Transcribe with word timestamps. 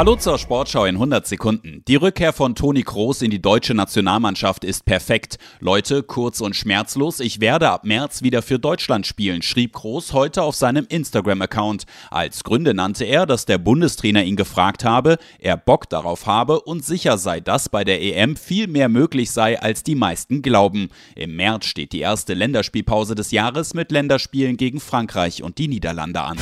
Hallo 0.00 0.16
zur 0.16 0.38
Sportschau 0.38 0.86
in 0.86 0.94
100 0.94 1.26
Sekunden. 1.26 1.82
Die 1.86 1.96
Rückkehr 1.96 2.32
von 2.32 2.54
Toni 2.54 2.84
Kroos 2.84 3.20
in 3.20 3.30
die 3.30 3.42
deutsche 3.42 3.74
Nationalmannschaft 3.74 4.64
ist 4.64 4.86
perfekt. 4.86 5.36
Leute, 5.58 6.02
kurz 6.02 6.40
und 6.40 6.56
schmerzlos, 6.56 7.20
ich 7.20 7.42
werde 7.42 7.68
ab 7.68 7.84
März 7.84 8.22
wieder 8.22 8.40
für 8.40 8.58
Deutschland 8.58 9.06
spielen, 9.06 9.42
schrieb 9.42 9.74
Kroos 9.74 10.14
heute 10.14 10.42
auf 10.42 10.54
seinem 10.54 10.86
Instagram-Account. 10.88 11.84
Als 12.10 12.44
Gründe 12.44 12.72
nannte 12.72 13.04
er, 13.04 13.26
dass 13.26 13.44
der 13.44 13.58
Bundestrainer 13.58 14.24
ihn 14.24 14.36
gefragt 14.36 14.86
habe, 14.86 15.18
er 15.38 15.58
Bock 15.58 15.90
darauf 15.90 16.24
habe 16.24 16.62
und 16.62 16.82
sicher 16.82 17.18
sei, 17.18 17.40
dass 17.40 17.68
bei 17.68 17.84
der 17.84 18.00
EM 18.00 18.36
viel 18.36 18.68
mehr 18.68 18.88
möglich 18.88 19.30
sei, 19.30 19.60
als 19.60 19.82
die 19.82 19.96
meisten 19.96 20.40
glauben. 20.40 20.88
Im 21.14 21.36
März 21.36 21.66
steht 21.66 21.92
die 21.92 22.00
erste 22.00 22.32
Länderspielpause 22.32 23.14
des 23.14 23.32
Jahres 23.32 23.74
mit 23.74 23.92
Länderspielen 23.92 24.56
gegen 24.56 24.80
Frankreich 24.80 25.42
und 25.42 25.58
die 25.58 25.68
Niederlande 25.68 26.22
an. 26.22 26.38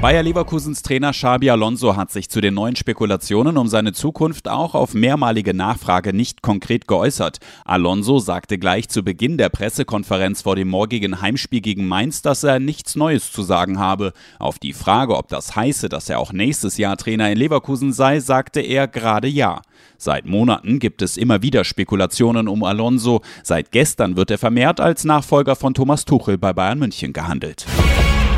Bayer 0.00 0.22
Leverkusens 0.22 0.80
Trainer 0.80 1.12
Xabi 1.12 1.50
Alonso 1.50 1.94
hat 1.94 2.10
sich 2.10 2.30
zu 2.30 2.40
den 2.40 2.54
neuen 2.54 2.74
Spekulationen 2.74 3.58
um 3.58 3.68
seine 3.68 3.92
Zukunft 3.92 4.48
auch 4.48 4.74
auf 4.74 4.94
mehrmalige 4.94 5.52
Nachfrage 5.52 6.14
nicht 6.14 6.40
konkret 6.40 6.88
geäußert. 6.88 7.36
Alonso 7.66 8.18
sagte 8.18 8.56
gleich 8.56 8.88
zu 8.88 9.02
Beginn 9.02 9.36
der 9.36 9.50
Pressekonferenz 9.50 10.40
vor 10.40 10.56
dem 10.56 10.68
morgigen 10.68 11.20
Heimspiel 11.20 11.60
gegen 11.60 11.86
Mainz, 11.86 12.22
dass 12.22 12.44
er 12.44 12.60
nichts 12.60 12.96
Neues 12.96 13.30
zu 13.30 13.42
sagen 13.42 13.78
habe. 13.78 14.14
Auf 14.38 14.58
die 14.58 14.72
Frage, 14.72 15.18
ob 15.18 15.28
das 15.28 15.54
heiße, 15.54 15.90
dass 15.90 16.08
er 16.08 16.18
auch 16.18 16.32
nächstes 16.32 16.78
Jahr 16.78 16.96
Trainer 16.96 17.30
in 17.30 17.36
Leverkusen 17.36 17.92
sei, 17.92 18.20
sagte 18.20 18.60
er 18.60 18.88
gerade 18.88 19.28
ja. 19.28 19.60
Seit 19.98 20.24
Monaten 20.24 20.78
gibt 20.78 21.02
es 21.02 21.18
immer 21.18 21.42
wieder 21.42 21.62
Spekulationen 21.62 22.48
um 22.48 22.64
Alonso. 22.64 23.20
Seit 23.42 23.70
gestern 23.70 24.16
wird 24.16 24.30
er 24.30 24.38
vermehrt 24.38 24.80
als 24.80 25.04
Nachfolger 25.04 25.56
von 25.56 25.74
Thomas 25.74 26.06
Tuchel 26.06 26.38
bei 26.38 26.54
Bayern 26.54 26.78
München 26.78 27.12
gehandelt. 27.12 27.66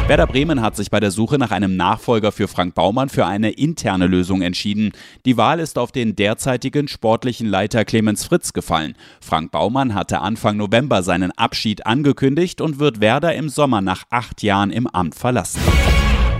Werder 0.08 0.26
Bremen 0.26 0.60
hat 0.60 0.74
sich 0.76 0.90
bei 0.90 0.98
der 0.98 1.12
Suche 1.12 1.38
nach 1.38 1.52
einem 1.52 1.76
Nachfolger 1.76 2.32
für 2.32 2.48
Frank 2.48 2.74
Baumann 2.74 3.08
für 3.08 3.24
eine 3.24 3.50
interne 3.50 4.08
Lösung 4.08 4.42
entschieden. 4.42 4.92
Die 5.24 5.36
Wahl 5.36 5.60
ist 5.60 5.78
auf 5.78 5.92
den 5.92 6.16
derzeitigen 6.16 6.88
sportlichen 6.88 7.46
Leiter 7.46 7.84
Clemens 7.84 8.24
Fritz 8.24 8.52
gefallen. 8.52 8.94
Frank 9.20 9.52
Baumann 9.52 9.94
hatte 9.94 10.20
Anfang 10.20 10.56
November 10.56 11.04
seinen 11.04 11.30
Abschied 11.30 11.86
angekündigt 11.86 12.60
und 12.60 12.80
wird 12.80 13.00
Werder 13.00 13.34
im 13.34 13.48
Sommer 13.48 13.80
nach 13.80 14.02
acht 14.10 14.42
Jahren 14.42 14.70
im 14.70 14.88
Amt 14.88 15.14
verlassen. 15.14 15.60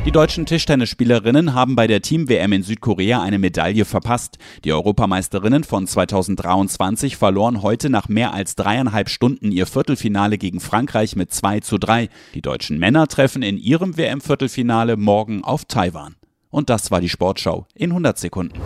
Die 0.05 0.11
deutschen 0.11 0.47
Tischtennisspielerinnen 0.47 1.55
haben 1.55 1.77
bei 1.77 1.86
der 1.86 2.03
Team-WM 2.03 2.53
in 2.53 2.64
Südkorea 2.64 3.22
eine 3.22 3.39
Medaille 3.39 3.84
verpasst. 3.84 4.36
Die 4.64 4.72
Europameisterinnen 4.72 5.62
von 5.62 5.86
2023 5.86 7.17
verloren 7.17 7.62
heute 7.62 7.89
nach 7.89 8.09
mehr 8.09 8.34
als 8.34 8.56
dreieinhalb 8.56 9.09
Stunden 9.09 9.53
ihr 9.53 9.64
Viertelfinale 9.64 10.39
gegen 10.39 10.59
Frankreich 10.59 11.14
mit 11.14 11.33
2 11.33 11.61
zu 11.61 11.78
3. 11.78 12.09
Die 12.34 12.42
deutschen 12.42 12.81
Männer 12.81 13.06
treffen 13.06 13.42
in 13.42 13.59
ihrem 13.59 13.97
WM-Viertelfinale 13.97 14.97
morgen 14.97 15.44
auf 15.44 15.67
Taiwan. 15.67 16.16
Und 16.50 16.69
das 16.69 16.91
war 16.91 17.00
die 17.00 17.09
Sportschau 17.09 17.69
in 17.72 17.91
100 17.91 18.19
Sekunden. 18.19 18.59